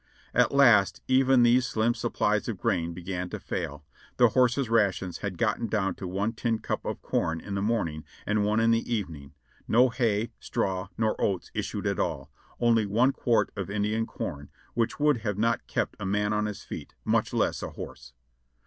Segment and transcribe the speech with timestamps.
[0.33, 3.85] At last even these slim supplies of grain began to fail;
[4.17, 8.03] the horses' rations had gotten down to one tin cup of corn in the morning
[8.25, 9.35] and one in the evening;
[9.67, 14.99] no hay, straw, nor oats issued at all; only one C[uart of Indian corn, which
[14.99, 18.13] would not have kept a man on his feet, much less a horse.